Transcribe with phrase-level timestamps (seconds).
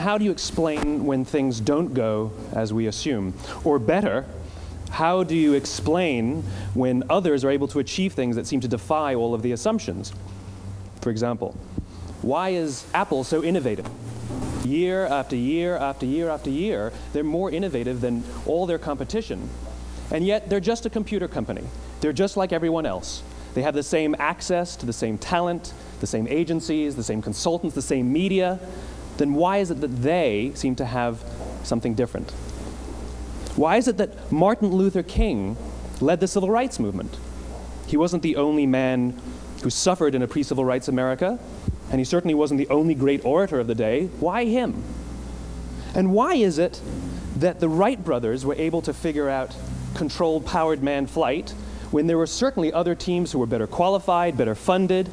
[0.00, 3.34] How do you explain when things don't go as we assume?
[3.64, 4.24] Or better,
[4.90, 6.42] how do you explain
[6.74, 10.12] when others are able to achieve things that seem to defy all of the assumptions?
[11.00, 11.56] For example,
[12.22, 13.88] why is Apple so innovative?
[14.64, 19.48] Year after year after year after year, they're more innovative than all their competition.
[20.10, 21.64] And yet, they're just a computer company.
[22.00, 23.22] They're just like everyone else.
[23.54, 27.74] They have the same access to the same talent, the same agencies, the same consultants,
[27.74, 28.58] the same media,
[29.20, 31.22] then why is it that they seem to have
[31.62, 32.30] something different?
[33.54, 35.58] Why is it that Martin Luther King
[36.00, 37.18] led the civil rights movement?
[37.86, 39.20] He wasn't the only man
[39.62, 41.38] who suffered in a pre civil rights America,
[41.90, 44.06] and he certainly wasn't the only great orator of the day.
[44.20, 44.82] Why him?
[45.94, 46.80] And why is it
[47.36, 49.56] that the Wright brothers were able to figure out
[49.94, 51.50] controlled powered man flight
[51.90, 55.10] when there were certainly other teams who were better qualified, better funded,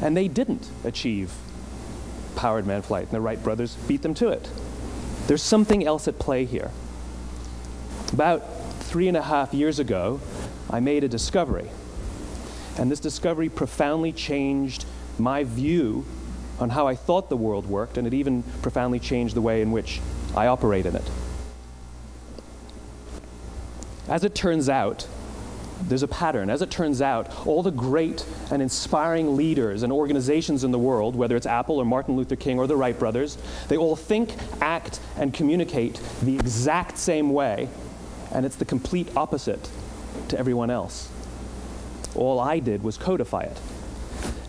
[0.00, 1.32] and they didn't achieve
[2.36, 4.48] powered man flight, and the Wright brothers beat them to it.
[5.26, 6.70] There's something else at play here.
[8.12, 8.42] About
[8.80, 10.20] three and a half years ago,
[10.70, 11.68] I made a discovery.
[12.78, 14.86] And this discovery profoundly changed
[15.18, 16.04] my view
[16.58, 19.72] on how I thought the world worked, and it even profoundly changed the way in
[19.72, 20.00] which
[20.36, 21.10] I operate in it.
[24.08, 25.06] As it turns out,
[25.82, 26.50] there's a pattern.
[26.50, 31.14] As it turns out, all the great and inspiring leaders and organizations in the world,
[31.14, 33.38] whether it's Apple or Martin Luther King or the Wright brothers,
[33.68, 37.68] they all think, act, and communicate the exact same way,
[38.32, 39.70] and it's the complete opposite
[40.28, 41.10] to everyone else.
[42.14, 43.60] All I did was codify it.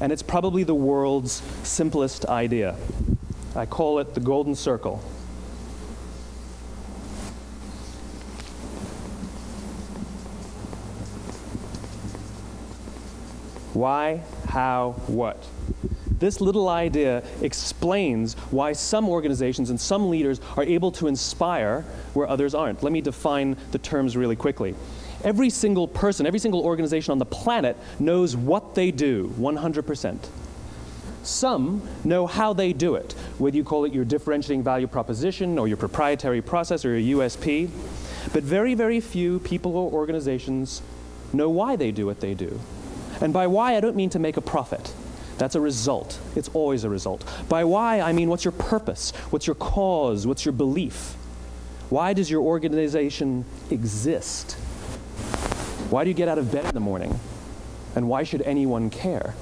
[0.00, 2.76] And it's probably the world's simplest idea.
[3.54, 5.02] I call it the golden circle.
[13.72, 15.44] Why, how, what?
[16.18, 21.82] This little idea explains why some organizations and some leaders are able to inspire
[22.14, 22.82] where others aren't.
[22.82, 24.76] Let me define the terms really quickly.
[25.24, 30.18] Every single person, every single organization on the planet knows what they do 100%.
[31.22, 35.66] Some know how they do it, whether you call it your differentiating value proposition or
[35.66, 37.70] your proprietary process or your USP.
[38.34, 40.82] But very, very few people or organizations
[41.32, 42.60] know why they do what they do.
[43.22, 44.92] And by why, I don't mean to make a profit.
[45.38, 46.20] That's a result.
[46.36, 47.24] It's always a result.
[47.48, 49.12] By why, I mean what's your purpose?
[49.30, 50.26] What's your cause?
[50.26, 51.14] What's your belief?
[51.88, 54.58] Why does your organization exist?
[55.94, 57.20] Why do you get out of bed in the morning?
[57.94, 59.32] And why should anyone care?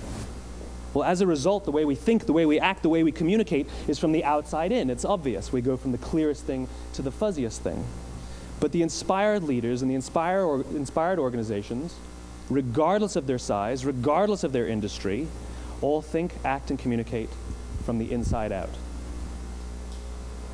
[0.92, 3.10] Well, as a result, the way we think, the way we act, the way we
[3.10, 4.90] communicate is from the outside in.
[4.90, 5.50] It's obvious.
[5.50, 7.86] We go from the clearest thing to the fuzziest thing.
[8.60, 11.94] But the inspired leaders and the inspired, or, inspired organizations
[12.50, 15.28] regardless of their size, regardless of their industry,
[15.80, 17.30] all think, act, and communicate
[17.86, 18.69] from the inside out.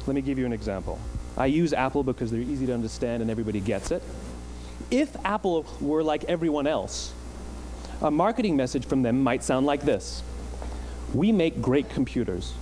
[0.06, 1.00] Let me give you an example.
[1.36, 4.00] I use Apple because they're easy to understand and everybody gets it.
[4.90, 7.12] If Apple were like everyone else,
[8.00, 10.22] a marketing message from them might sound like this
[11.12, 12.54] We make great computers.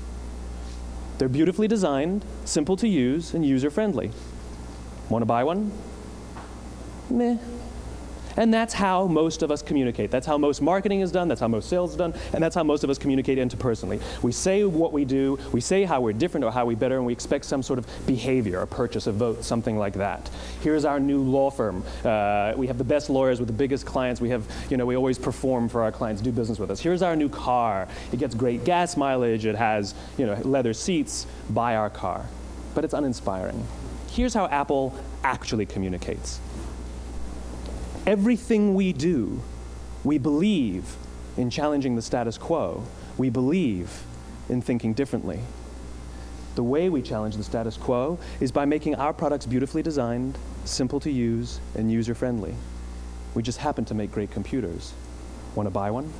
[1.19, 4.10] They're beautifully designed, simple to use, and user friendly.
[5.09, 5.72] Want to buy one?
[7.09, 7.38] Meh.
[8.36, 10.10] And that's how most of us communicate.
[10.10, 12.62] That's how most marketing is done, that's how most sales is done, and that's how
[12.62, 14.00] most of us communicate interpersonally.
[14.22, 17.06] We say what we do, we say how we're different or how we better, and
[17.06, 20.28] we expect some sort of behavior, a purchase, a vote, something like that.
[20.62, 21.82] Here's our new law firm.
[22.04, 24.20] Uh, we have the best lawyers with the biggest clients.
[24.20, 26.80] We have, you know, we always perform for our clients, do business with us.
[26.80, 27.88] Here's our new car.
[28.12, 29.47] It gets great gas mileage.
[29.47, 31.26] It has, you know, leather seats.
[31.50, 32.26] Buy our car.
[32.74, 33.66] But it's uninspiring.
[34.10, 36.41] Here's how Apple actually communicates.
[38.06, 39.42] Everything we do,
[40.04, 40.96] we believe
[41.36, 42.84] in challenging the status quo.
[43.18, 44.04] We believe
[44.48, 45.41] in thinking differently.
[46.54, 51.00] The way we challenge the status quo is by making our products beautifully designed, simple
[51.00, 52.54] to use, and user friendly.
[53.34, 54.94] We just happen to make great computers.
[55.56, 56.12] Want to buy one?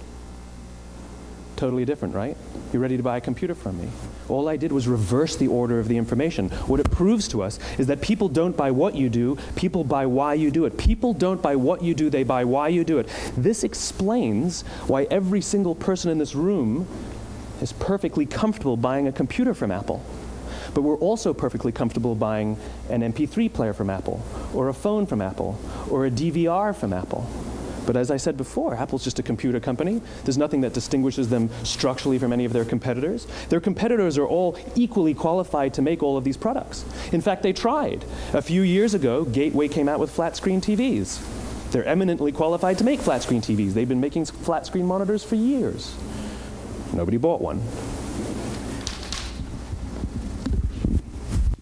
[1.57, 2.37] Totally different, right?
[2.71, 3.89] You're ready to buy a computer from me.
[4.29, 6.51] All I did was reverse the order of the information.
[6.67, 10.05] What it proves to us is that people don't buy what you do, people buy
[10.05, 10.77] why you do it.
[10.77, 13.09] People don't buy what you do, they buy why you do it.
[13.39, 16.87] This explains why every single person in this room
[17.63, 20.05] is perfectly comfortable buying a computer from Apple.
[20.75, 22.59] But we're also perfectly comfortable buying
[22.91, 24.23] an MP3 player from Apple,
[24.53, 25.59] or a phone from Apple,
[25.89, 27.27] or a DVR from Apple.
[27.87, 30.03] But as I said before, Apple's just a computer company.
[30.25, 33.27] There's nothing that distinguishes them structurally from any of their competitors.
[33.49, 36.85] Their competitors are all equally qualified to make all of these products.
[37.13, 38.05] In fact, they tried.
[38.33, 41.23] A few years ago, Gateway came out with flat screen TVs.
[41.71, 43.73] They're eminently qualified to make flat screen TVs.
[43.73, 45.97] They've been making flat screen monitors for years.
[46.93, 47.63] Nobody bought one.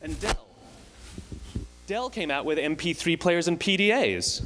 [0.00, 0.47] And Dell.
[1.87, 4.44] Dell came out with MP3 players and PDAs.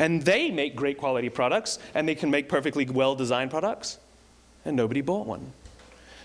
[0.00, 3.98] And they make great quality products, and they can make perfectly well designed products,
[4.64, 5.52] and nobody bought one.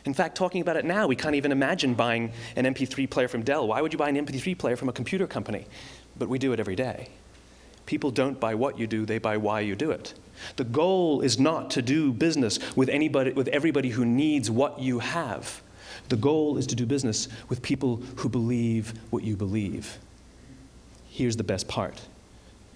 [0.05, 3.43] In fact, talking about it now, we can't even imagine buying an MP3 player from
[3.43, 3.67] Dell.
[3.67, 5.65] Why would you buy an MP3 player from a computer company?
[6.17, 7.09] But we do it every day.
[7.85, 10.13] People don't buy what you do, they buy why you do it.
[10.55, 14.99] The goal is not to do business with anybody with everybody who needs what you
[14.99, 15.61] have.
[16.07, 19.97] The goal is to do business with people who believe what you believe.
[21.09, 22.01] Here's the best part.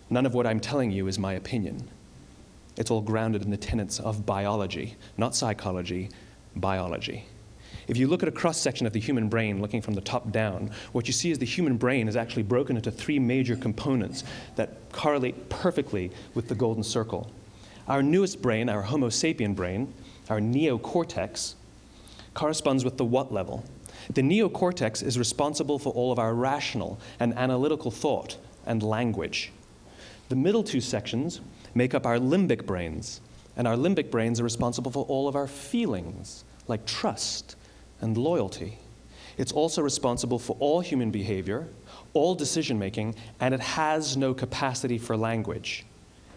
[0.10, 1.88] None of what I'm telling you is my opinion.
[2.78, 6.10] It's all grounded in the tenets of biology, not psychology,
[6.56, 7.26] biology.
[7.88, 10.32] If you look at a cross section of the human brain, looking from the top
[10.32, 14.24] down, what you see is the human brain is actually broken into three major components
[14.56, 17.32] that correlate perfectly with the golden circle.
[17.88, 19.92] Our newest brain, our Homo sapien brain,
[20.30, 21.56] our neocortex,
[22.36, 23.64] corresponds with the what level.
[24.14, 29.52] The neocortex is responsible for all of our rational and analytical thought and language.
[30.30, 31.42] The middle two sections
[31.74, 33.20] make up our limbic brains,
[33.58, 37.56] and our limbic brains are responsible for all of our feelings, like trust
[38.00, 38.78] and loyalty.
[39.40, 41.68] It's also responsible for all human behavior,
[42.14, 45.84] all decision making, and it has no capacity for language.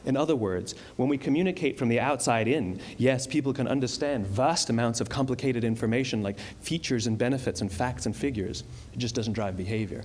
[0.06, 4.70] In other words, when we communicate from the outside in, yes, people can understand vast
[4.70, 8.64] amounts of complicated information like features and benefits and facts and figures.
[8.94, 10.04] It just doesn't drive behavior.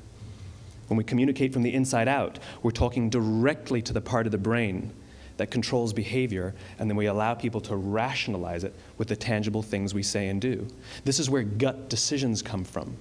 [0.87, 4.37] When we communicate from the inside out, we're talking directly to the part of the
[4.37, 4.91] brain
[5.37, 9.93] that controls behavior, and then we allow people to rationalize it with the tangible things
[9.93, 10.67] we say and do.
[11.05, 12.97] This is where gut decisions come from.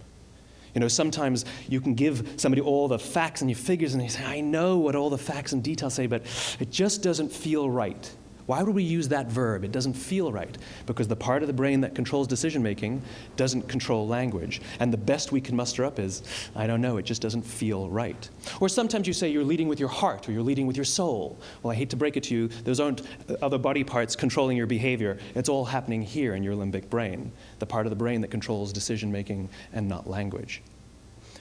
[0.74, 4.08] You know, sometimes you can give somebody all the facts and your figures, and they
[4.08, 6.22] say, I know what all the facts and details say, but
[6.60, 8.14] it just doesn't feel right.
[8.46, 9.64] Why would we use that verb?
[9.64, 10.56] It doesn't feel right.
[10.86, 13.02] Because the part of the brain that controls decision making
[13.36, 14.60] doesn't control language.
[14.78, 16.22] And the best we can muster up is,
[16.54, 18.28] I don't know, it just doesn't feel right.
[18.60, 21.38] Or sometimes you say you're leading with your heart or you're leading with your soul.
[21.62, 23.02] Well, I hate to break it to you, those aren't
[23.42, 25.18] other body parts controlling your behavior.
[25.34, 28.72] It's all happening here in your limbic brain, the part of the brain that controls
[28.72, 30.62] decision making and not language.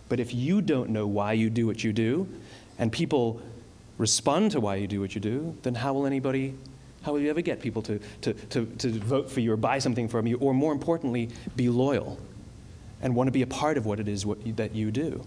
[0.10, 2.28] But if you don't know why you do what you do,
[2.78, 3.42] and people
[3.98, 6.56] respond to why you do what you do, then how will anybody
[7.06, 9.78] how will you ever get people to, to, to, to vote for you or buy
[9.78, 12.18] something from you, or more importantly, be loyal
[13.02, 15.24] and want to be a part of what it is what you, that you do?